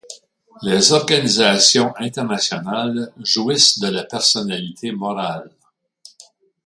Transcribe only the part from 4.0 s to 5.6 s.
personnalité morale.